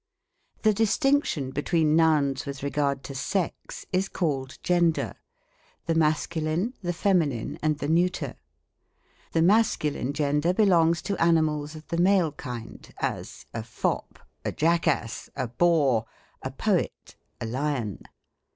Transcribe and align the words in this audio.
The 0.63 0.73
distinction 0.73 1.51
between 1.51 1.95
noui/s 1.95 2.47
with 2.47 2.63
regard 2.63 3.03
to 3.03 3.13
sex 3.13 3.85
is 3.93 4.09
called 4.09 4.57
Gender. 4.63 5.13
There 5.13 5.13
are 5.13 5.13
three 5.13 5.13
genders: 5.13 5.17
the 5.85 5.93
Mascu 5.93 6.43
line, 6.43 6.73
the 6.81 6.93
Feminine, 6.93 7.59
and 7.61 7.77
the 7.77 7.87
Neuter, 7.87 8.33
The 9.33 9.43
masculine 9.43 10.13
gender 10.13 10.55
belongs 10.55 11.03
to 11.03 11.21
animals 11.21 11.75
of 11.75 11.87
the 11.89 11.97
male 12.01 12.31
kind: 12.31 12.91
as, 12.97 13.45
a 13.53 13.61
fop, 13.61 14.17
a 14.43 14.51
jackass, 14.51 15.29
a 15.35 15.47
boar, 15.47 16.07
a 16.41 16.49
poet, 16.49 17.15
a 17.39 17.45
lion. 17.45 18.01